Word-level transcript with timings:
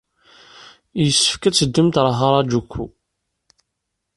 Yessefk 1.03 1.43
ad 1.47 1.55
teddumt 1.55 1.99
ɣer 2.03 2.09
Harajuku. 2.19 2.85